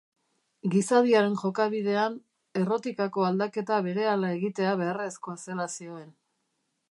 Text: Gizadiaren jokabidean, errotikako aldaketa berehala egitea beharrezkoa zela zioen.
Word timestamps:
Gizadiaren 0.75 1.35
jokabidean, 1.41 2.15
errotikako 2.61 3.27
aldaketa 3.27 3.79
berehala 3.89 4.31
egitea 4.39 4.75
beharrezkoa 4.83 5.41
zela 5.47 5.71
zioen. 5.81 6.09